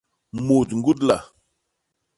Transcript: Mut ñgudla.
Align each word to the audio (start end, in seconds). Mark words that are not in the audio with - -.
Mut 0.45 0.69
ñgudla. 0.77 1.17